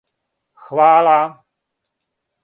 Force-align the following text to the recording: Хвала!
Хвала! 0.63 1.17